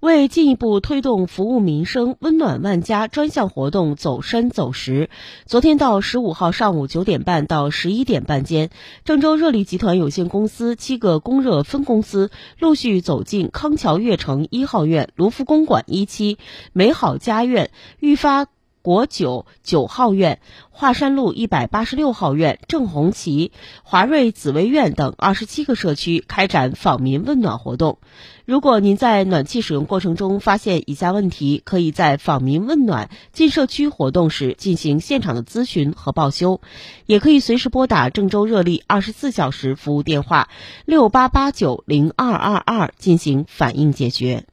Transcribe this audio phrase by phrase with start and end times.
[0.00, 5.10] 为进一步推动服务民生、温暖万家专项活动走深走实，
[5.44, 8.70] 昨天到十五号上午九点半到十一点半间，
[9.04, 12.30] 郑州热力集团有限公司七个供热分公司
[12.60, 16.38] 陆续走进康桥悦城一号院、卢浮公馆一期、
[16.72, 18.46] 美好家苑、愈发。
[18.88, 20.40] 国九九号院、
[20.70, 27.98] 华山路一百八十六号院、正红旗、华瑞紫薇苑等二十七个社区开展访民问暖活动。
[28.46, 36.62] 如果您在暖气使用过程中发现以下问题，可以在访民问暖进社区活动时进行现场的咨询和报修，
[37.04, 40.48] 也可以随时拨打郑州热力二十四小时服务电话
[40.86, 44.46] 六八八九零二二二进行反映解决。